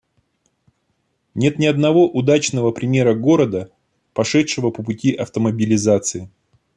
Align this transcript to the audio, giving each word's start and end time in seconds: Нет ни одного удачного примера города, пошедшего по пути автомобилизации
Нет 1.35 1.59
ни 1.59 1.67
одного 1.67 2.09
удачного 2.09 2.71
примера 2.71 3.13
города, 3.13 3.69
пошедшего 4.15 4.71
по 4.71 4.81
пути 4.81 5.13
автомобилизации 5.13 6.31